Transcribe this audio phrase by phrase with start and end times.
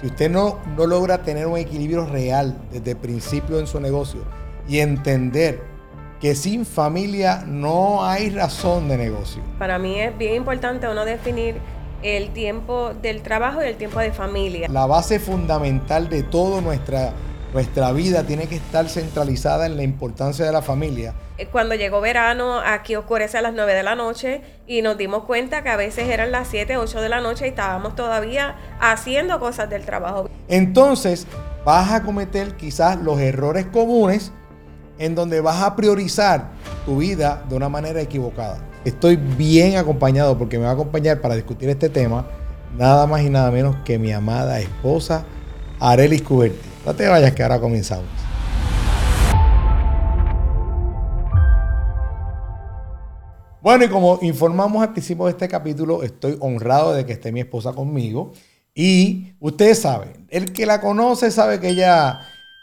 [0.00, 4.20] Si usted no, no logra tener un equilibrio real desde el principio en su negocio
[4.66, 5.60] y entender
[6.20, 9.42] que sin familia no hay razón de negocio.
[9.58, 11.56] Para mí es bien importante uno definir
[12.02, 14.68] el tiempo del trabajo y el tiempo de familia.
[14.70, 17.12] La base fundamental de toda nuestra,
[17.52, 21.14] nuestra vida tiene que estar centralizada en la importancia de la familia.
[21.38, 25.24] Eh, cuando llegó verano, aquí oscurece a las 9 de la noche y nos dimos
[25.24, 29.40] cuenta que a veces eran las 7, 8 de la noche y estábamos todavía haciendo
[29.40, 30.28] cosas del trabajo.
[30.48, 31.26] Entonces,
[31.64, 34.32] vas a cometer quizás los errores comunes
[34.98, 36.50] en donde vas a priorizar
[36.84, 38.58] tu vida de una manera equivocada.
[38.84, 42.26] Estoy bien acompañado porque me va a acompañar para discutir este tema
[42.76, 45.24] nada más y nada menos que mi amada esposa
[45.80, 46.69] Arelis Cuberti.
[46.84, 48.06] No te vayas que ahora comenzamos.
[53.60, 57.40] Bueno, y como informamos al principio de este capítulo, estoy honrado de que esté mi
[57.40, 58.32] esposa conmigo.
[58.74, 62.20] Y ustedes saben, el que la conoce sabe que ella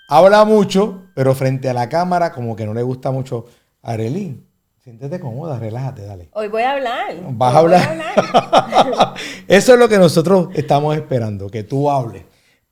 [0.09, 3.45] habla mucho, pero frente a la cámara como que no le gusta mucho.
[3.83, 4.47] Arelín,
[4.83, 6.29] Siéntete cómoda, relájate, dale.
[6.31, 7.13] Hoy voy a hablar.
[7.31, 7.99] Vas a hablar.
[9.47, 12.23] Eso es lo que nosotros estamos esperando, que tú hables.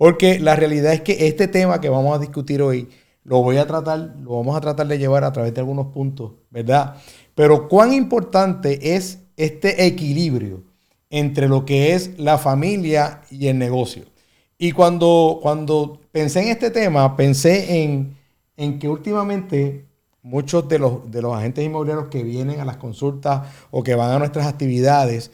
[0.06, 2.90] Porque la realidad es que este tema que vamos a discutir hoy,
[3.24, 6.34] lo voy a tratar, lo vamos a tratar de llevar a través de algunos puntos,
[6.52, 6.98] ¿verdad?
[7.34, 10.62] Pero cuán importante es este equilibrio
[11.10, 14.04] entre lo que es la familia y el negocio.
[14.60, 18.16] Y cuando, cuando pensé en este tema, pensé en,
[18.58, 19.88] en que últimamente
[20.22, 24.12] muchos de los, de los agentes inmobiliarios que vienen a las consultas o que van
[24.12, 25.32] a nuestras actividades,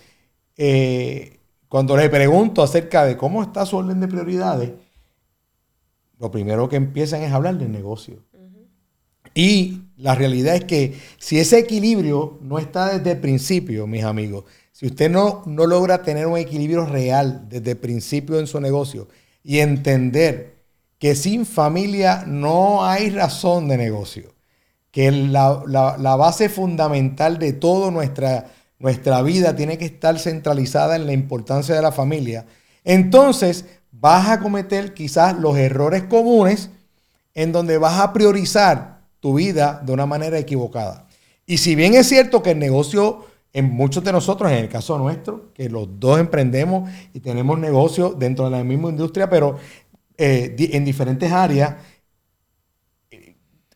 [0.56, 1.41] eh,
[1.72, 4.72] cuando les pregunto acerca de cómo está su orden de prioridades,
[6.19, 8.25] lo primero que empiezan es hablar del negocio.
[9.33, 14.44] Y la realidad es que si ese equilibrio no está desde el principio, mis amigos,
[14.73, 19.08] si usted no, no logra tener un equilibrio real desde el principio en su negocio
[19.41, 20.58] y entender
[21.00, 24.33] que sin familia no hay razón de negocio,
[24.91, 25.63] que la,
[26.17, 28.51] base fundamental de toda nuestra,
[28.81, 32.46] nuestra vida tiene que estar centralizada en la importancia de la familia,
[32.84, 36.69] entonces vas a cometer quizás los errores comunes
[37.34, 41.08] en donde vas a priorizar tu vida de una manera equivocada.
[41.46, 44.98] Y si bien es cierto que el negocio, en muchos de nosotros, en el caso
[44.98, 49.58] nuestro, que los dos emprendemos y tenemos negocios dentro de la misma industria, pero
[50.18, 51.75] eh, en diferentes áreas,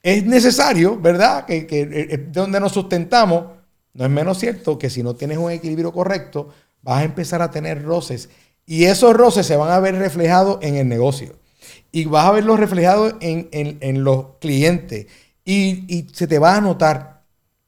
[0.01, 1.45] es necesario, ¿verdad?
[1.45, 3.45] Que, que eh, eh, donde nos sustentamos,
[3.95, 6.49] no es menos cierto que si no tienes un equilibrio correcto,
[6.81, 8.29] vas a empezar a tener roces.
[8.65, 11.35] Y esos roces se van a ver reflejados en el negocio.
[11.91, 15.07] Y vas a verlos reflejados en, los clientes.
[15.45, 17.23] Y, y, se te va a notar.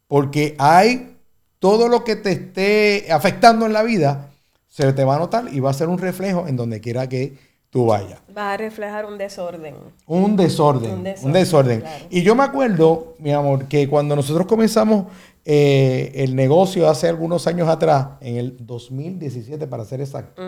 [0.07, 1.15] Porque hay
[1.59, 4.29] todo lo que te esté afectando en la vida,
[4.67, 7.38] se te va a notar y va a ser un reflejo en donde quiera que
[7.69, 8.19] tú vayas.
[8.35, 9.75] Va a reflejar un desorden.
[10.05, 11.03] Un desorden.
[11.23, 11.83] Un desorden.
[12.09, 15.07] Y yo me acuerdo, mi amor, que cuando nosotros comenzamos
[15.50, 20.41] eh, el negocio hace algunos años atrás, en el 2017 para ser exacto,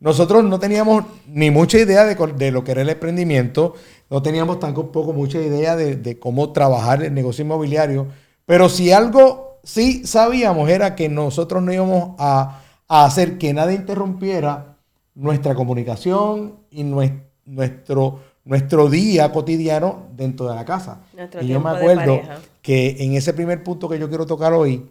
[0.00, 3.74] nosotros no teníamos ni mucha idea de, lo que era el emprendimiento,
[4.08, 8.06] no teníamos tampoco mucha idea de, cómo trabajar el negocio inmobiliario,
[8.46, 13.74] pero si algo sí sabíamos era que nosotros no íbamos a, a hacer que nada
[13.74, 14.78] interrumpiera
[15.14, 21.02] nuestra comunicación y nuestro, nuestro día cotidiano dentro de la casa.
[21.38, 22.18] y yo me acuerdo
[22.62, 24.88] que en ese primer punto que yo quiero tocar hoy,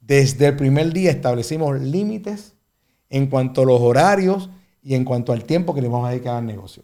[0.00, 2.54] desde el primer día establecimos límites
[3.10, 4.48] en cuanto a los horarios
[4.82, 6.82] y en cuanto al tiempo que le vamos a dedicar al negocio.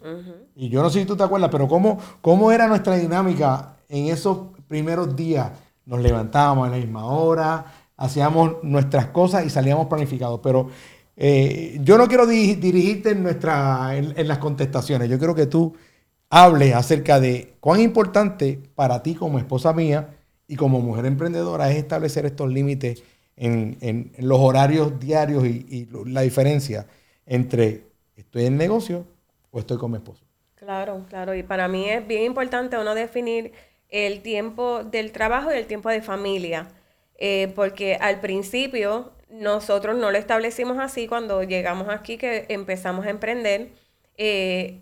[0.54, 4.06] Y yo no sé si tú te acuerdas, pero ¿cómo, ¿cómo era nuestra dinámica en
[4.06, 5.52] esos primeros días?
[5.86, 7.64] Nos levantábamos a la misma hora,
[7.96, 10.40] hacíamos nuestras cosas y salíamos planificados.
[10.42, 10.68] Pero
[11.16, 15.08] eh, yo no quiero dirigirte en, nuestra, en, las contestaciones.
[15.08, 15.74] Yo quiero que tú
[16.28, 20.13] hables acerca de cuán importante para ti como esposa mía
[20.46, 23.02] y como mujer emprendedora es establecer estos límites
[23.36, 26.86] en, los horarios diarios y, la diferencia
[27.26, 27.84] entre
[28.16, 29.06] estoy en negocio
[29.50, 30.24] o estoy con mi esposo.
[30.54, 31.34] Claro, claro.
[31.34, 33.52] Y para mí es bien importante uno definir
[33.88, 36.68] el tiempo del trabajo y el tiempo de familia.
[37.16, 43.10] Eh, porque al principio nosotros no lo establecimos así cuando llegamos aquí, que empezamos a
[43.10, 43.70] emprender.
[44.16, 44.80] Eh,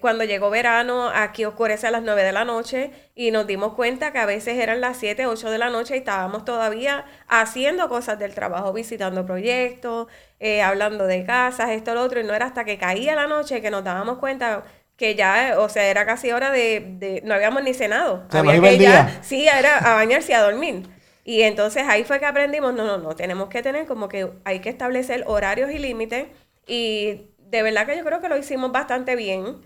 [0.00, 4.12] cuando llegó verano, aquí oscurece a las 9 de la noche y nos dimos cuenta
[4.12, 8.18] que a veces eran las 7, 8 de la noche y estábamos todavía haciendo cosas
[8.18, 10.08] del trabajo, visitando proyectos,
[10.40, 13.62] eh, hablando de casas, esto, lo otro, y no era hasta que caía la noche
[13.62, 14.64] que nos dábamos cuenta
[14.96, 18.24] que ya, o sea, era casi hora de, no habíamos ni cenado.
[18.30, 20.88] Había que ya, sí, era a bañarse y a dormir.
[21.24, 24.60] Y entonces ahí fue que aprendimos, no, no, no, tenemos que tener como que hay
[24.60, 26.26] que establecer horarios y límites
[26.66, 29.56] y de verdad que yo creo que lo hicimos bastante bien,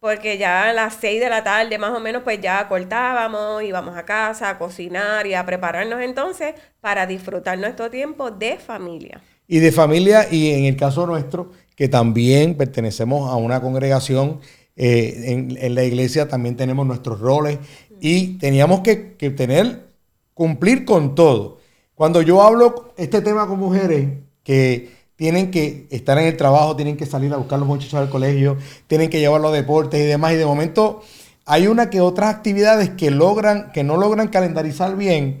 [0.00, 3.96] porque ya a las 6 de la tarde más o menos pues ya cortábamos, íbamos
[3.96, 9.20] a casa a cocinar y a prepararnos entonces para disfrutar nuestro tiempo de familia.
[9.46, 14.40] Y de familia, y en el caso nuestro, que también pertenecemos a una congregación,
[14.76, 17.58] eh, en, la iglesia también tenemos nuestros roles
[18.00, 19.88] y teníamos que, que tener,
[20.34, 21.58] cumplir con todo.
[21.94, 24.08] Cuando yo hablo este tema con mujeres
[24.44, 28.08] que tienen que estar en el trabajo, tienen que salir a buscar los muchachos al
[28.08, 28.56] colegio,
[28.86, 30.32] tienen que llevar los deportes y demás.
[30.32, 31.02] Y de momento
[31.44, 35.40] hay una que otras actividades que logran, que no logran calendarizar bien.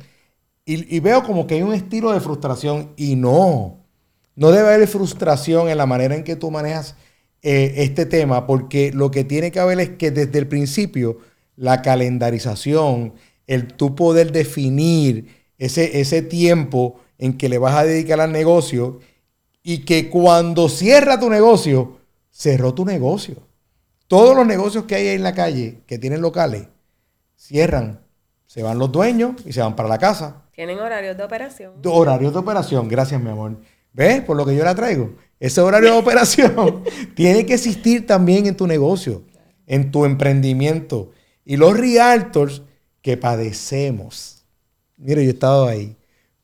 [0.66, 2.90] Y, veo como que hay un estilo de frustración.
[2.96, 3.78] Y no,
[4.34, 6.96] no debe haber frustración en la manera en que tú manejas
[7.42, 11.18] eh, este tema, porque lo que tiene que haber es que desde el principio
[11.54, 13.14] la calendarización,
[13.46, 18.98] el tú poder definir ese, ese tiempo en que le vas a dedicar al negocio
[19.68, 21.98] y que cuando cierra tu negocio,
[22.30, 23.36] cerró tu negocio.
[24.06, 26.68] Todos los negocios que hay en la calle, que tienen locales,
[27.36, 28.00] cierran.
[28.46, 30.44] Se van los dueños y se van para la casa.
[30.52, 31.74] Tienen horarios de operación.
[31.84, 33.58] Horarios de operación, gracias mi amor.
[33.92, 34.22] ¿Ves?
[34.22, 35.16] Por lo que yo la traigo.
[35.38, 36.82] Ese horario de operación
[37.14, 39.24] tiene que existir también en tu negocio,
[39.66, 41.10] en tu emprendimiento.
[41.44, 42.62] Y los realtors
[43.02, 44.46] que padecemos,
[44.96, 45.94] mire, yo he estado ahí,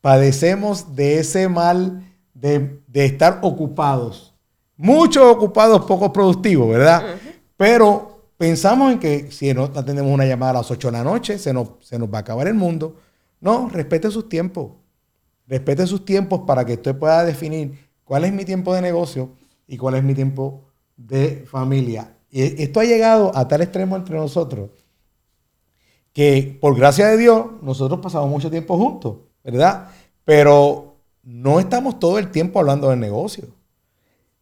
[0.03, 2.03] padecemos de ese mal
[2.49, 4.35] de, estar ocupados.
[4.76, 7.17] Muchos ocupados, pocos productivos, ¿verdad?
[7.56, 11.38] Pero pensamos en que si no atendemos una llamada a las 8 de la noche,
[11.38, 12.96] se nos, se nos va a acabar el mundo.
[13.41, 14.73] No, respete sus tiempos.
[15.46, 19.31] Respete sus tiempos para que usted pueda definir cuál es mi tiempo de negocio
[19.67, 20.64] y cuál es mi tiempo
[20.96, 22.17] de familia.
[22.31, 24.70] Y esto ha llegado a tal extremo entre nosotros
[26.12, 29.88] que por gracia de Dios nosotros pasamos mucho tiempo juntos, ¿verdad?
[30.25, 30.94] Pero
[31.25, 33.49] no estamos todo el tiempo hablando del negocio.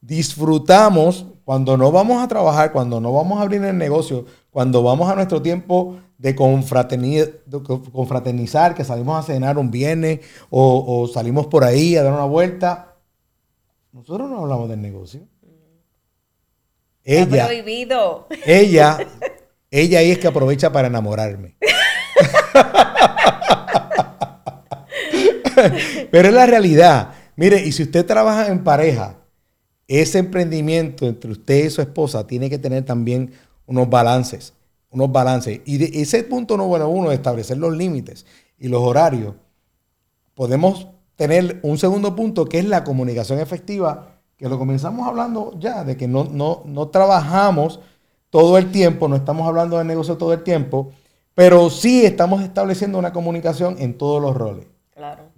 [0.00, 5.08] Disfrutamos cuando no vamos a trabajar, cuando no vamos a abrir el negocio, cuando vamos
[5.08, 10.20] a nuestro tiempo de confraternizar, que salimos a cenar un viernes
[10.50, 12.96] o, salimos por ahí a dar una vuelta.
[13.92, 15.20] Nosotros no hablamos del negocio.
[17.04, 18.28] Ella, prohibido.
[18.46, 18.96] Ella,
[19.70, 21.56] ella ahí es que aprovecha para enamorarme.
[26.10, 27.12] Pero es la realidad.
[27.36, 29.16] Mire, y si usted trabaja en pareja,
[29.88, 33.32] ese emprendimiento entre usted y su esposa tiene que tener también
[33.66, 34.54] unos balances,
[34.90, 35.60] unos balances.
[35.64, 38.26] Y de ese punto número uno establecer los límites
[38.58, 39.34] y los horarios,
[40.34, 45.84] podemos tener un segundo punto que es la comunicación efectiva, que lo comenzamos hablando ya,
[45.84, 47.80] de que no, no, no trabajamos
[48.30, 50.90] todo el tiempo, no estamos hablando de negocio todo el tiempo,
[51.34, 54.66] pero sí estamos estableciendo una comunicación en todos los roles.
[55.02, 55.32] Claro.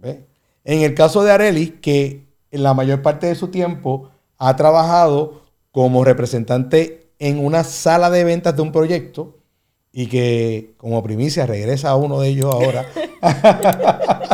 [0.64, 5.44] En el caso de Arelis, que en la mayor parte de su tiempo ha trabajado
[5.72, 9.38] como representante en una sala de ventas de un proyecto
[9.90, 12.84] y que como primicia regresa a uno de ellos ahora.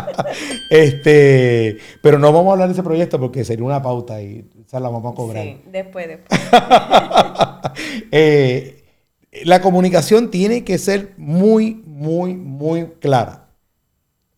[0.70, 4.80] este, pero no vamos a hablar de ese proyecto porque sería una pauta y esa
[4.80, 5.44] la vamos a cobrar.
[5.44, 6.40] Sí, después, después.
[8.10, 8.82] Eh,
[9.44, 13.39] la comunicación tiene que ser muy, muy, muy clara.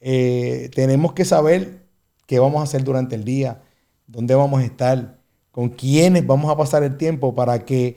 [0.05, 1.87] Eh, tenemos que saber
[2.27, 3.63] qué vamos a hacer durante el día,
[4.09, 5.21] dónde vamos a estar,
[5.53, 7.97] con quiénes vamos a pasar el tiempo para que,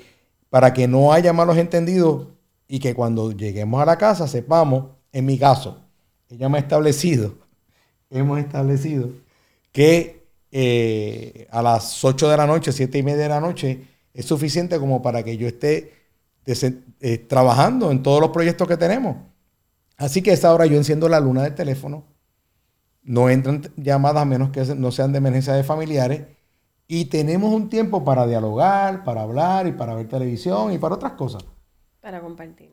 [0.52, 2.28] para que no haya malos entendidos
[2.68, 5.82] y que cuando lleguemos a la casa sepamos, en mi caso,
[6.30, 7.34] ella me ha establecido,
[8.12, 9.10] hemos establecido
[9.72, 13.82] que eh, a las 8 de la noche, 7 y media de la noche,
[14.14, 15.92] es suficiente como para que yo esté
[16.46, 19.18] eh, trabajando en todos los proyectos que tenemos.
[19.98, 22.04] Así que a esa hora yo enciendo la luna del teléfono,
[23.04, 26.24] no entran llamadas a menos que no sean de emergencia de familiares
[26.88, 31.14] y tenemos un tiempo para dialogar, para hablar y para ver televisión y para otras
[31.14, 31.46] cosas.
[32.02, 32.70] Para compartir.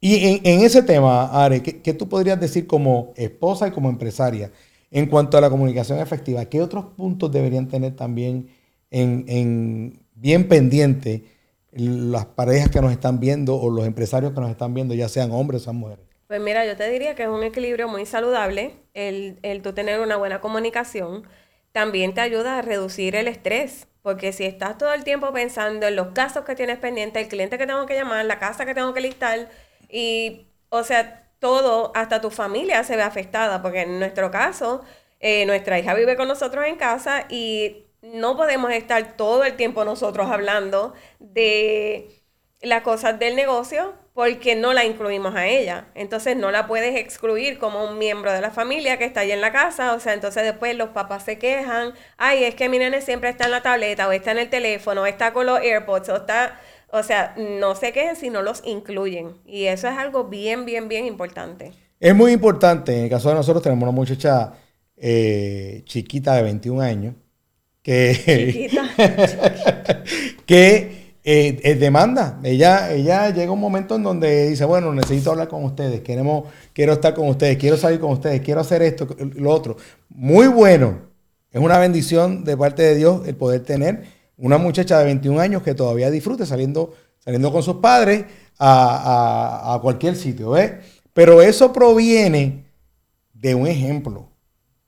[0.00, 4.52] Y en, ese tema, Are, ¿qué, tú podrías decir como esposa y como empresaria
[4.90, 6.44] en cuanto a la comunicación efectiva?
[6.44, 8.50] ¿Qué otros puntos deberían tener también
[8.90, 11.24] en, bien pendiente
[11.72, 15.32] las parejas que nos están viendo o los empresarios que nos están viendo, ya sean
[15.32, 16.03] hombres o sean mujeres?
[16.26, 20.00] Pues mira, yo te diría que es un equilibrio muy saludable el, el tú tener
[20.00, 21.28] una buena comunicación.
[21.72, 25.96] También te ayuda a reducir el estrés, porque si estás todo el tiempo pensando en
[25.96, 28.94] los casos que tienes pendientes, el cliente que tengo que llamar, la casa que tengo
[28.94, 29.50] que listar,
[29.90, 34.82] y, o sea, todo, hasta tu familia se ve afectada, porque en nuestro caso,
[35.20, 39.84] eh, nuestra hija vive con nosotros en casa y no podemos estar todo el tiempo
[39.84, 42.08] nosotros hablando de
[42.62, 45.88] las cosas del negocio porque no la incluimos a ella.
[45.96, 49.40] Entonces no la puedes excluir como un miembro de la familia que está ahí en
[49.40, 49.92] la casa.
[49.92, 51.94] O sea, entonces después los papás se quejan.
[52.16, 55.02] Ay, es que mi nene siempre está en la tableta o está en el teléfono
[55.02, 56.60] o está con los AirPods o está...
[56.92, 59.34] O sea, no se quejen si no los incluyen.
[59.44, 61.72] Y eso es algo bien, bien, bien importante.
[61.98, 62.96] Es muy importante.
[62.96, 64.52] En el caso de nosotros tenemos una muchacha
[64.96, 67.14] eh, chiquita de 21 años
[67.82, 68.14] que...
[68.52, 68.88] Chiquita.
[70.46, 72.38] que eh, demanda.
[72.44, 76.92] Ella, ella llega un momento en donde dice, bueno, necesito hablar con ustedes, queremos, quiero
[76.92, 79.76] estar con ustedes, quiero salir con ustedes, quiero hacer esto, lo otro.
[80.10, 81.14] Muy bueno.
[81.50, 84.04] Es una bendición de parte de Dios el poder tener
[84.36, 88.24] una muchacha de 21 años que todavía disfrute saliendo, saliendo con sus padres
[88.58, 90.50] a, a cualquier sitio.
[90.50, 90.72] ¿ves?
[91.12, 92.64] Pero eso proviene
[93.32, 94.28] de un ejemplo.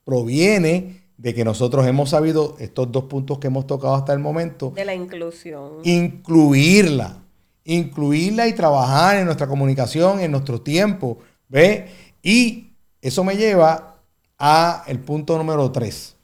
[0.04, 4.72] Proviene de que nosotros hemos sabido estos dos puntos que hemos tocado hasta el momento.
[4.74, 5.80] De la inclusión.
[5.84, 7.22] Incluirla.
[7.64, 11.18] Incluirla y trabajar en nuestra comunicación, en nuestro tiempo.
[11.48, 11.88] ¿Ve?
[12.22, 14.02] Y eso me lleva
[14.38, 16.16] a el punto número tres.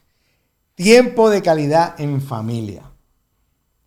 [0.75, 2.83] Tiempo de calidad en familia.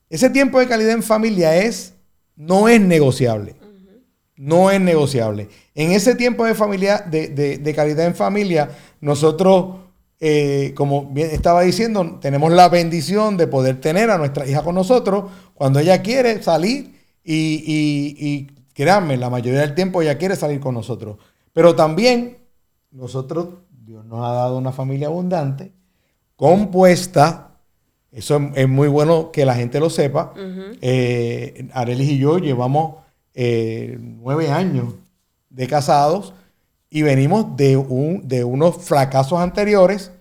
[0.09, 1.93] Ese tiempo de calidad en familia es,
[2.35, 3.55] no es negociable.
[4.37, 5.47] No es negociable.
[5.75, 8.69] En ese tiempo de, familia, de, de calidad en familia,
[8.99, 9.84] nosotros
[10.19, 14.75] eh, como bien estaba diciendo, tenemos la bendición de poder tener a nuestra hija con
[14.75, 20.59] nosotros cuando ella quiere salir y, y, créanme, la mayoría del tiempo ella quiere salir
[20.59, 21.17] con nosotros.
[21.53, 22.37] Pero también
[22.91, 25.73] nosotros, Dios nos ha dado una familia abundante,
[26.35, 27.51] compuesta,
[28.11, 30.33] eso es, muy bueno que la gente lo sepa.
[30.81, 32.95] Eh, Arelis y yo llevamos
[33.33, 34.95] eh, nueve años
[35.49, 36.33] de casados
[36.95, 40.11] y venimos de, un, de unos fracasos anteriores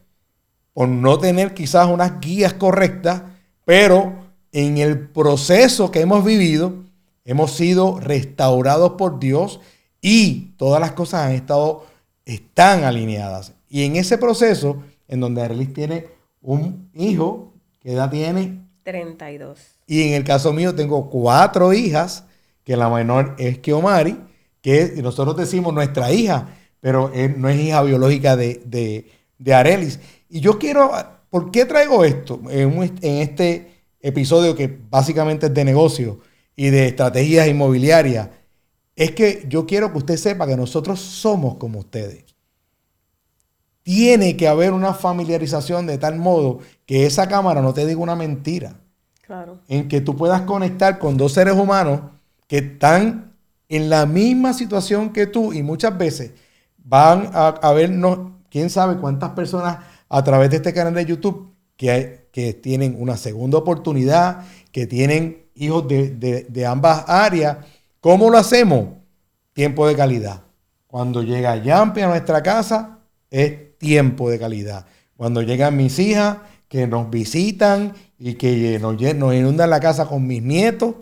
[0.73, 3.23] por no tener quizás unas guías correctas,
[3.65, 6.75] pero en el proceso que hemos vivido
[7.25, 9.61] hemos sido restaurados por Dios
[10.01, 11.87] y todas las cosas han estado,
[12.25, 13.53] están alineadas.
[13.69, 16.09] Y en ese proceso, en donde Arelis tiene
[16.43, 18.67] un hijo, ¿qué edad tiene?
[18.83, 19.61] 32.
[19.87, 22.25] Y en el caso mío tengo cuatro hijas,
[22.65, 24.19] que la menor es Kiomari,
[24.61, 26.49] que nosotros decimos nuestra hija,
[26.85, 29.07] pero no es hija biológica de,
[29.51, 29.99] Arelis.
[30.29, 30.93] Y yo quiero,
[31.31, 36.21] ¿por qué traigo esto en, este episodio que básicamente es de negocio
[36.55, 38.29] y de estrategias inmobiliarias?
[38.95, 42.27] Es que yo quiero que usted sepa que nosotros somos como ustedes.
[43.83, 48.15] Tiene que haber una familiarización de tal modo que esa cámara no te diga una
[48.15, 48.79] mentira.
[49.23, 49.59] Claro.
[49.69, 52.03] En que tú puedas conectar con dos seres humanos
[52.47, 53.33] que están
[53.71, 56.33] en la misma situación que tú y muchas veces
[56.85, 58.19] van a, vernos,
[58.51, 63.17] quién sabe cuántas personas a través de este canal de YouTube que, que tienen una
[63.17, 67.59] segunda oportunidad, que tienen hijos de, ambas áreas.
[68.01, 68.89] ¿Cómo lo hacemos?
[69.53, 70.43] Tiempo de calidad.
[70.87, 72.99] Cuando llega Yampi a nuestra casa,
[73.31, 74.87] es tiempo de calidad.
[75.17, 76.39] Cuando llegan mis hijas,
[76.69, 80.97] que nos visitan y que nos, nos inundan la casa con mis nietos,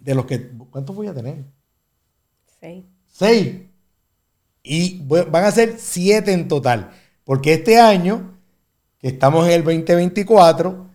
[0.00, 1.44] de los que, ¿cuántos voy a tener?
[2.60, 2.84] Seis.
[3.08, 3.65] Seis.
[4.68, 6.90] Y van a ser siete en total.
[7.24, 8.34] Porque este año,
[8.98, 10.86] que estamos en el 2024,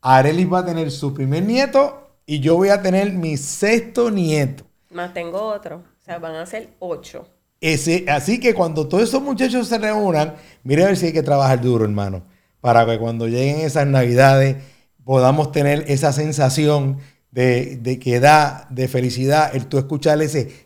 [0.00, 4.64] Arelis va a tener su primer nieto y yo voy a tener mi sexto nieto.
[4.90, 5.76] Más tengo otro.
[5.76, 7.28] O sea, van a ser ocho.
[7.60, 11.22] Ese, así que cuando todos esos muchachos se reúnan, mire a ver si hay que
[11.22, 12.22] trabajar duro, hermano.
[12.62, 14.56] Para que cuando lleguen esas navidades
[15.04, 16.98] podamos tener esa sensación
[17.30, 20.64] de, de que da de felicidad el tú escuchar ese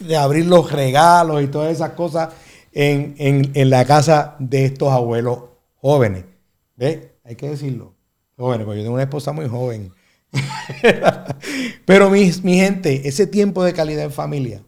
[0.00, 2.30] de abrir los regalos y todas esas cosas
[2.72, 5.40] en, la casa de estos abuelos
[5.76, 6.24] jóvenes.
[6.76, 7.08] ¿Ves?
[7.24, 7.94] Hay que decirlo.
[8.36, 9.92] Jóvenes, porque yo tengo una esposa muy joven.
[11.84, 14.62] Pero mi, mi, gente, ese tiempo de calidad en familia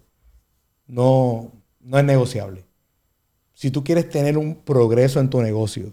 [0.87, 2.65] no, no es negociable.
[3.55, 5.93] Si tú quieres tener un progreso en tu negocio,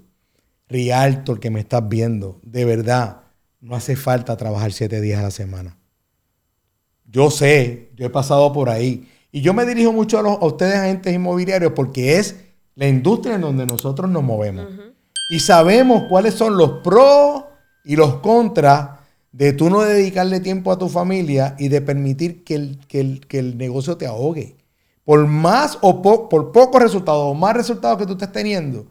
[0.68, 3.22] Rialto, que me estás viendo, de verdad,
[3.62, 5.78] no hace falta trabajar siete días a la semana.
[7.06, 9.08] Yo sé, yo he pasado por ahí.
[9.32, 12.36] Y yo me dirijo mucho a, los, a ustedes, agentes inmobiliarios, porque es
[12.76, 14.68] la industria en donde nosotros nos movemos.
[15.30, 17.44] Y sabemos cuáles son los pros
[17.84, 19.00] y los contras
[19.32, 23.58] de tú no dedicarle tiempo a tu familia y de permitir que el, que el,
[23.58, 24.56] negocio te ahogue.
[25.04, 28.88] Por más o por pocos resultados o más resultados que tú estés teniendo,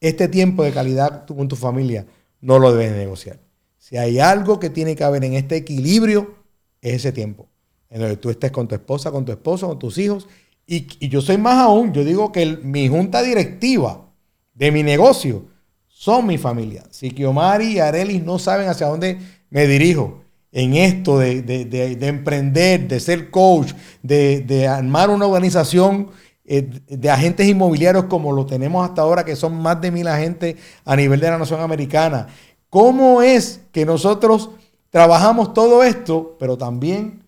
[0.00, 2.06] este tiempo de calidad con tu familia
[2.40, 3.38] no lo debes negociar.
[3.78, 6.34] Si hay algo que tiene que haber en este equilibrio,
[6.80, 7.48] es ese tiempo
[7.90, 10.26] en donde tú estés con tu esposa, con tu esposo, con tus hijos.
[10.66, 14.06] Y, yo soy más aún, yo digo que mi junta directiva
[14.54, 15.44] de mi negocio
[15.86, 16.84] son mi familia.
[16.90, 19.18] Si Kiomari y Arelis no saben hacia dónde
[19.50, 20.24] me dirijo,
[20.54, 23.72] en esto de, emprender, de ser coach,
[24.02, 26.10] de, armar una organización
[26.44, 30.54] eh, de agentes inmobiliarios como lo tenemos hasta ahora, que son más de mil agentes
[30.84, 32.28] a nivel de la nación americana.
[32.70, 34.50] ¿Cómo es que nosotros
[34.90, 37.23] trabajamos todo esto, pero también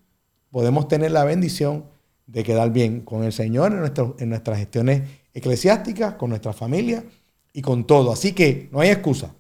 [0.57, 1.85] podemos tener la bendición
[2.27, 5.03] de quedar bien con el Señor en, en nuestras gestiones
[5.35, 7.05] eclesiásticas, con nuestra familia
[7.53, 8.11] y con todo?
[8.11, 9.35] Así que no hay excusa.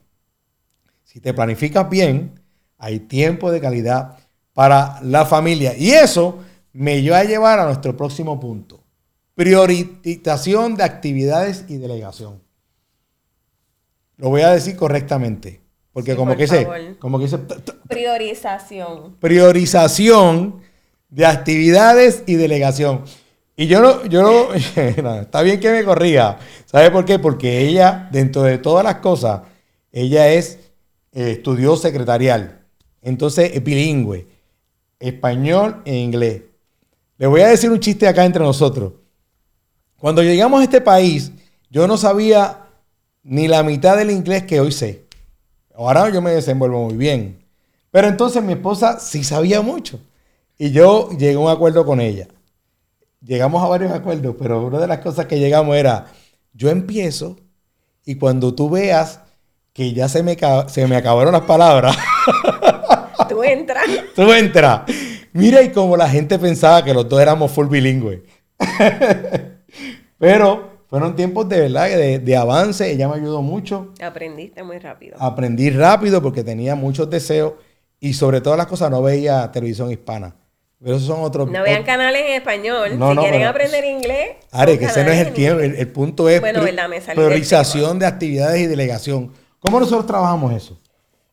[1.05, 2.39] Si te planificas bien,
[2.77, 4.19] hay tiempo de calidad
[4.53, 5.75] para la familia.
[5.75, 6.41] Y eso
[6.75, 8.85] me lleva a llevar a nuestro próximo punto.
[9.35, 12.43] Priorización de actividades y delegación.
[14.19, 15.63] Lo voy a decir correctamente.
[15.95, 16.69] Porque como, que dice,
[16.99, 17.39] como que dice...
[17.89, 19.17] Priorización.
[19.19, 20.66] Priorización
[21.09, 23.05] de actividades y delegación.
[23.57, 24.51] Y yo no, yo
[25.03, 26.39] no, está bien que me corrija.
[26.67, 27.19] ¿Sabe por qué?
[27.19, 29.43] Porque ella, dentro de todas las cosas,
[29.93, 30.59] ella es
[31.13, 32.61] eh, estudió secretarial.
[33.01, 34.27] Entonces es bilingüe,
[35.01, 36.43] español e inglés.
[37.19, 38.93] Le voy a decir un chiste acá entre nosotros.
[39.99, 41.33] Cuando llegamos a este país,
[41.71, 42.67] yo no sabía
[43.23, 45.05] ni la mitad del inglés que hoy sé.
[45.75, 47.43] Ahora yo me desenvuelvo muy bien.
[47.91, 49.99] Pero entonces mi esposa sí sabía mucho.
[50.59, 52.29] Y yo llegué a un acuerdo con ella.
[53.21, 56.07] Llegamos a varios acuerdos, pero una de las cosas que llegamos era,
[56.53, 57.37] yo empiezo
[58.05, 59.21] y cuando tú veas
[59.73, 61.97] que ya se me, se me acabaron las palabras.
[63.29, 63.85] Tú entras.
[64.15, 64.83] Tú entras.
[65.33, 68.21] Mira, y como la gente pensaba que los dos éramos full bilingües.
[70.19, 72.91] Pero fueron tiempos de verdad, de, de, avance.
[72.91, 73.93] Ella me ayudó mucho.
[74.01, 75.17] Aprendiste muy rápido.
[75.21, 77.55] Aprendí rápido porque tenía muchos deseos
[78.01, 80.35] y sobre todas las cosas no veía televisión hispana.
[80.83, 81.50] Pero esos son otros.
[81.50, 82.90] No vean canales en español.
[82.90, 84.37] si quieren aprender inglés.
[84.50, 85.61] Are, que ese no es el tiempo.
[85.61, 86.61] El, punto es bueno,
[87.14, 89.33] priorización de actividades y delegación.
[89.59, 90.78] ¿Cómo nosotros trabajamos eso?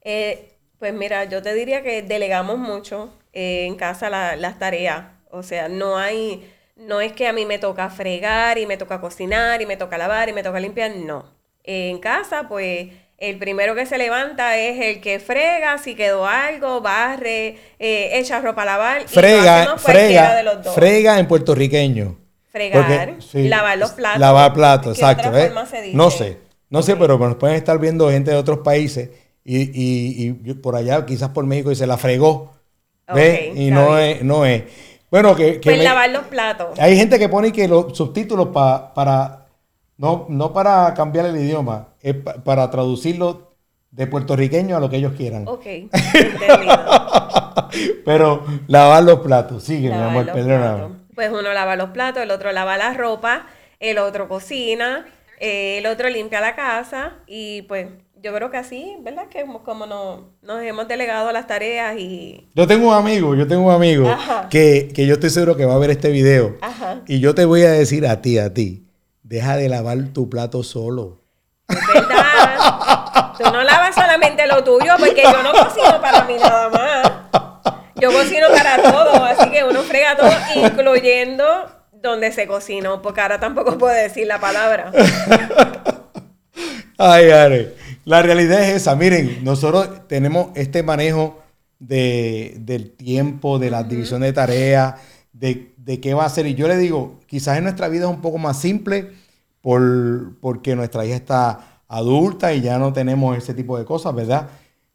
[0.01, 5.05] Eh, pues mira, yo te diría que delegamos mucho eh, en casa las tareas.
[5.29, 9.01] O sea, no hay, no es que a mí me toca fregar y me toca
[9.01, 11.25] cocinar y me toca lavar y me toca limpiar, no.
[11.63, 16.81] en casa, pues el primero que se levanta es el que frega, si quedó algo,
[16.81, 19.07] barre, eh, echa ropa a lavar.
[19.07, 20.75] Frega, frega, de los dos.
[20.75, 22.17] frega en puertorriqueño.
[22.51, 24.19] Fregar, lavar los platos.
[24.19, 25.31] Lavar platos, exacto.
[25.93, 26.37] No sé.
[26.69, 29.09] No sé, pero nos pueden estar viendo gente de otros países
[29.43, 32.53] y, por allá, quizás por México, y se la fregó.
[33.55, 34.63] y no es, no es.
[35.09, 35.59] Bueno, que.
[35.59, 36.79] que pues lavar los platos.
[36.79, 39.42] Hay gente que pone que los subtítulos para.
[40.03, 42.13] No, no para cambiar el idioma, es
[42.43, 43.53] para traducirlo
[43.89, 45.47] de puertorriqueño a lo que ellos quieran.
[45.47, 46.73] Ok, entendido.
[48.05, 50.95] Pero lavar los platos, sigue, mi amor, perdóname.
[51.15, 53.47] Pues uno lava los platos, el otro lava la ropa,
[53.79, 55.05] el otro cocina,
[55.39, 57.87] eh, el otro limpia la casa y pues
[58.21, 59.29] yo creo que así, ¿verdad?
[59.29, 62.49] Que como no, nos hemos delegado las tareas y...
[62.55, 64.05] Yo tengo un amigo, yo tengo un amigo
[64.49, 66.57] que, yo estoy seguro que va a ver este video
[67.07, 68.83] y yo te voy a decir a ti, a ti,
[69.23, 71.21] deja de lavar tu plato solo.
[71.67, 73.33] Es verdad.
[73.37, 77.11] Tú no lavas solamente lo tuyo porque yo no cocino para mí nada más.
[77.95, 81.45] Yo cocino para todo, así que uno frega todo, incluyendo
[81.91, 84.91] donde se cocinó, porque ahora tampoco puedo decir la palabra.
[86.97, 87.75] Ay, Are.
[88.05, 88.95] La realidad es esa.
[88.95, 91.41] Miren, nosotros tenemos este manejo
[91.79, 94.95] de, del tiempo, de la división de tareas,
[95.33, 96.45] de, qué va a ser.
[96.47, 99.11] Y yo le digo, quizás en nuestra vida es un poco más simple
[99.61, 104.49] por, porque nuestra hija está adulta y ya no tenemos ese tipo de cosas, ¿verdad?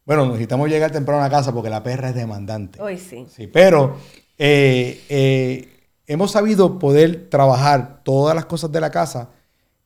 [0.05, 2.81] Bueno, necesitamos llegar temprano a casa porque la perra es demandante.
[2.81, 3.27] Hoy sí.
[3.29, 3.97] Sí, pero
[4.37, 5.67] eh, eh,
[6.07, 9.29] hemos sabido poder trabajar todas las cosas de la casa,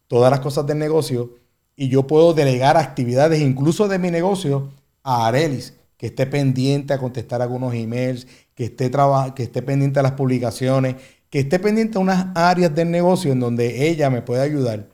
[0.07, 1.31] todas las cosas del negocio,
[1.75, 4.69] y yo puedo delegar actividades incluso de mi negocio
[5.03, 8.91] a Arelis, que esté pendiente a contestar algunos emails, que esté,
[9.35, 10.97] que esté pendiente a las publicaciones,
[11.29, 14.89] que esté pendiente a unas áreas del negocio en donde ella me puede ayudar.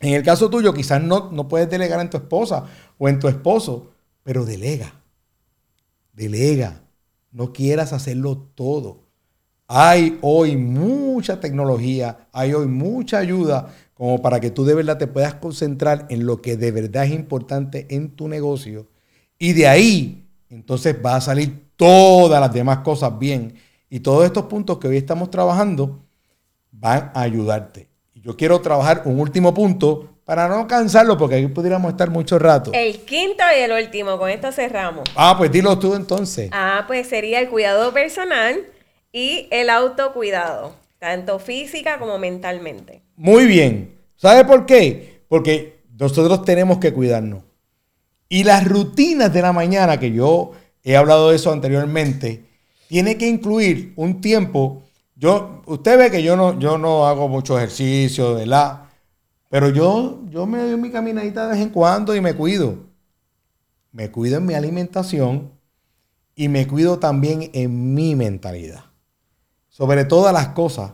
[0.00, 2.64] En el caso tuyo, quizás no, no puedes delegar en tu esposa
[2.98, 3.92] o en tu esposo,
[4.24, 4.92] pero delega.
[6.12, 6.82] Delega.
[7.30, 9.04] No quieras hacerlo todo.
[9.68, 15.06] Hay hoy mucha tecnología, hay hoy mucha ayuda como para que tú de verdad te
[15.06, 18.88] puedas concentrar en lo que de verdad es importante en tu negocio.
[19.38, 20.23] Y de ahí,
[20.54, 23.54] entonces va a salir todas las demás cosas bien.
[23.90, 26.04] Y todos estos puntos que hoy estamos trabajando
[26.70, 27.88] van a ayudarte.
[28.14, 32.70] Yo quiero trabajar un último punto para no cansarlo, porque aquí pudiéramos estar mucho rato.
[32.72, 35.04] El quinto y el último, con esto cerramos.
[35.14, 36.48] Ah, pues dilo tú entonces.
[36.52, 38.64] Ah, pues sería el cuidado personal
[39.12, 43.02] y el autocuidado, tanto física como mentalmente.
[43.16, 43.98] Muy bien.
[44.16, 45.22] ¿Sabe por qué?
[45.28, 47.42] Porque nosotros tenemos que cuidarnos.
[48.28, 50.52] Y las rutinas de la mañana que yo
[50.84, 52.44] he hablado de eso anteriormente,
[52.88, 54.82] tiene que incluir un tiempo.
[55.16, 58.82] Yo, usted ve que yo no, yo no hago mucho ejercicio, ¿verdad?
[59.48, 62.76] Pero yo, yo me doy mi caminadita de vez en cuando y me cuido.
[63.92, 65.52] Me cuido en mi alimentación
[66.34, 68.84] y me cuido también en mi mentalidad.
[69.68, 70.92] Sobre todas las cosas.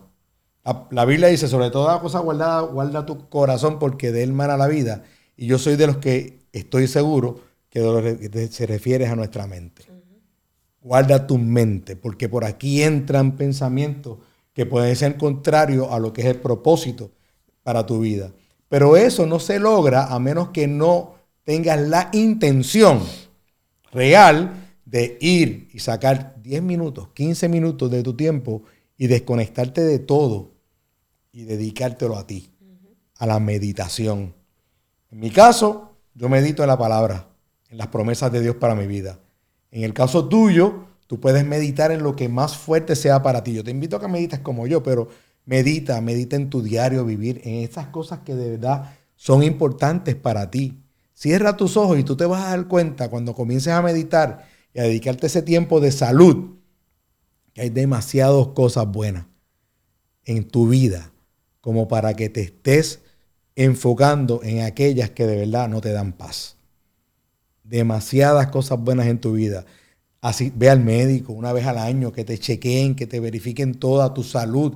[0.90, 4.56] La, Biblia dice, sobre todas las cosas guarda, guarda tu corazón porque de él mana
[4.56, 5.02] la vida.
[5.36, 9.84] Y yo soy de los que estoy seguro que se refiere a nuestra mente.
[10.82, 14.18] Guarda tu mente, porque por aquí entran pensamientos
[14.52, 17.12] que pueden ser contrarios a lo que es el propósito
[17.62, 18.32] para tu vida.
[18.68, 23.00] Pero eso no se logra a menos que no tengas la intención
[23.92, 28.62] real de ir y sacar 10 minutos, 15 minutos de tu tiempo
[28.96, 30.52] y desconectarte de todo
[31.32, 32.50] y dedicártelo a ti,
[33.16, 34.34] a la meditación.
[35.10, 35.89] En mi caso,
[36.20, 37.30] yo medito en la palabra,
[37.70, 39.18] en las promesas de Dios para mi vida.
[39.70, 43.54] En el caso tuyo, tú puedes meditar en lo que más fuerte sea para ti.
[43.54, 45.08] Yo te invito a que medites como yo, pero
[45.46, 50.50] medita, medita en tu diario vivir, en esas cosas que de verdad son importantes para
[50.50, 50.82] ti.
[51.14, 54.80] Cierra tus ojos y tú te vas a dar cuenta cuando comiences a meditar y
[54.80, 56.58] a dedicarte ese tiempo de salud,
[57.54, 59.24] que hay demasiadas cosas buenas
[60.26, 61.12] en tu vida
[61.62, 63.00] como para que te estés
[63.56, 66.56] enfocando en aquellas que de verdad no te dan paz
[67.70, 69.64] demasiadas cosas buenas en tu vida.
[70.20, 74.12] Así, ve al médico una vez al año, que te chequeen, que te verifiquen toda
[74.12, 74.74] tu salud.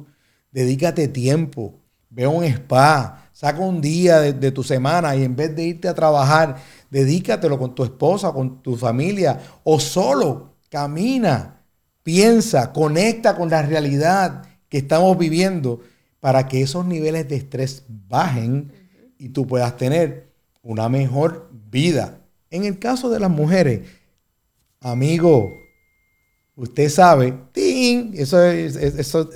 [0.52, 1.74] Dedícate tiempo.
[2.08, 3.28] Ve a un spa.
[3.32, 6.56] Saca un día de, tu semana y en vez de irte a trabajar,
[6.88, 10.54] dedícatelo con tu esposa, con tu familia o solo.
[10.70, 11.60] Camina,
[12.04, 15.80] piensa, conecta con la realidad que estamos viviendo
[16.24, 18.72] para que esos niveles de estrés bajen
[19.18, 20.28] y tú puedas tener
[20.62, 22.16] una mejor vida.
[22.50, 23.82] En el caso de las mujeres,
[24.80, 25.52] amigo,
[26.56, 28.14] usted sabe, ¡ting!
[28.14, 29.28] Eso, eso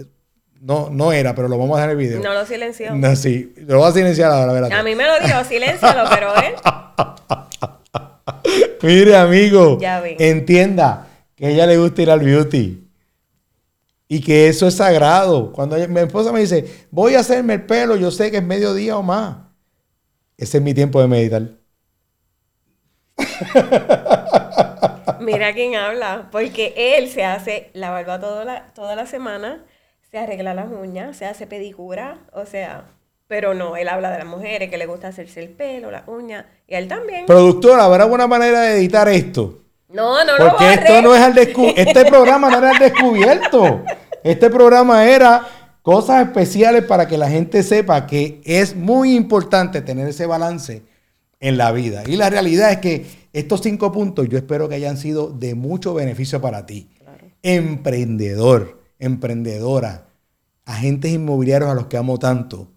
[0.62, 2.22] no, no era, pero lo vamos a dejar en el video.
[2.22, 2.94] No lo silenció.
[2.94, 4.72] No, sí, lo voy a silenciar ahora, ¿verdad?
[4.72, 6.54] A mí me lo dijo, silencialo, pero él.
[8.82, 12.87] Mire, amigo, ya entienda que a ella le gusta ir al beauty.
[14.08, 15.52] Y que eso es sagrado.
[15.52, 18.96] Cuando mi esposa me dice, voy a hacerme el pelo, yo sé que es mediodía
[18.96, 19.36] o más.
[20.38, 21.42] Ese es mi tiempo de meditar.
[25.20, 29.64] Mira quién habla, porque él se hace la barba toda la, toda la semana,
[30.10, 32.86] se arregla las uñas, se hace pedicura, o sea,
[33.26, 36.46] pero no, él habla de las mujeres que le gusta hacerse el pelo, las uñas,
[36.66, 37.26] y él también.
[37.26, 39.64] Productora, ¿habrá alguna manera de editar esto?
[39.88, 41.38] No, no Porque lo esto no es al
[41.76, 43.82] este programa no era al descubierto.
[44.22, 45.46] Este programa era
[45.82, 50.82] cosas especiales para que la gente sepa que es muy importante tener ese balance
[51.40, 52.02] en la vida.
[52.06, 55.94] Y la realidad es que estos cinco puntos yo espero que hayan sido de mucho
[55.94, 56.90] beneficio para ti.
[57.42, 60.08] Emprendedor, emprendedora,
[60.64, 62.68] agentes inmobiliarios a los que amo tanto.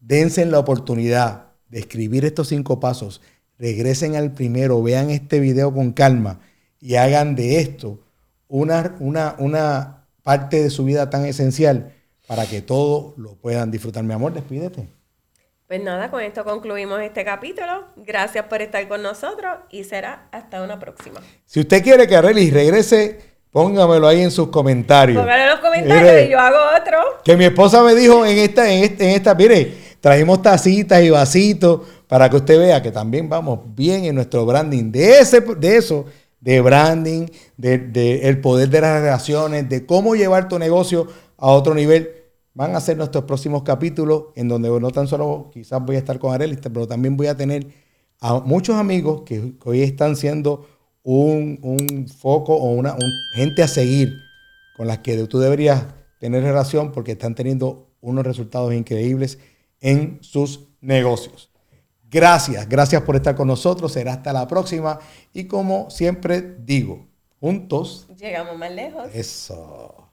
[0.00, 3.20] Dense la oportunidad de escribir estos cinco pasos.
[3.58, 6.40] Regresen al primero, vean este video con calma
[6.80, 7.98] y hagan de esto
[8.46, 11.92] una, una, una parte de su vida tan esencial
[12.26, 14.04] para que todos lo puedan disfrutar.
[14.04, 14.88] Mi amor, despídete.
[15.66, 17.88] Pues nada, con esto concluimos este capítulo.
[17.96, 21.20] Gracias por estar con nosotros y será hasta una próxima.
[21.44, 25.20] Si usted quiere que Arely regrese, póngamelo ahí en sus comentarios.
[25.20, 26.98] Póngalo en los comentarios y yo hago otro.
[27.24, 31.10] Que mi esposa me dijo en esta, en esta, en esta, mire, trajimos tacitas y
[31.10, 34.90] vasitos para que usted vea que también vamos bien en nuestro branding.
[34.90, 36.06] De, ese, de eso,
[36.40, 41.06] de branding, de, de el poder de las relaciones, de cómo llevar tu negocio
[41.36, 42.10] a otro nivel
[42.58, 46.18] van a ser nuestros próximos capítulos en donde no tan solo quizás voy a estar
[46.18, 47.68] con Arelis, pero también voy a tener
[48.20, 50.66] a muchos amigos que hoy están siendo
[51.04, 52.96] un, foco o una
[53.34, 54.12] gente a seguir
[54.76, 55.86] con las que tú deberías
[56.18, 59.38] tener relación porque están teniendo unos resultados increíbles
[59.80, 61.50] en sus negocios.
[62.10, 63.92] Gracias, gracias por estar con nosotros.
[63.92, 64.98] Será hasta la próxima.
[65.32, 67.06] Y como siempre digo,
[67.40, 68.08] juntos.
[68.16, 69.08] Llegamos más lejos.
[69.12, 70.07] Eso.